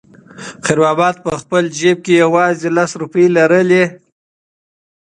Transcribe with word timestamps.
خیر 0.65 0.79
محمد 0.83 1.15
په 1.25 1.31
خپل 1.41 1.63
جېب 1.77 1.97
کې 2.05 2.13
یوازې 2.23 2.67
لس 2.77 2.91
روپۍ 3.01 3.25
لرلې. 3.37 3.85